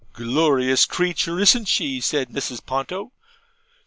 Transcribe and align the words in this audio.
'Glorious 0.13 0.85
creature! 0.85 1.39
Isn't 1.39 1.67
she?' 1.67 2.01
said 2.01 2.29
Mrs. 2.29 2.65
Ponto. 2.65 3.11